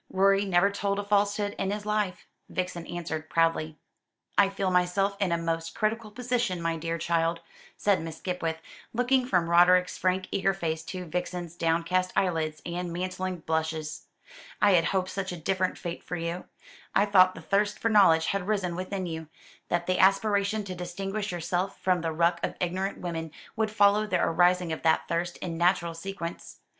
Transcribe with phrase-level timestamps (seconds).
[0.11, 3.77] "Rorie never told a falsehood in his life," Vixen answered proudly.
[4.35, 7.41] "I feel myself in a most critical position, my dear child,"
[7.77, 8.57] said Miss Skipwith,
[8.95, 14.07] looking from Roderick's frank eager face to Vixen's downcast eyelids and mantling blushes.
[14.59, 16.45] "I had hoped such a different fate for you.
[16.95, 19.27] I thought the thirst for knowledge had arisen within you,
[19.69, 24.19] that the aspiration to distinguish yourself from the ruck of ignorant women would follow the
[24.19, 26.57] arising of that thirst, in natural sequence.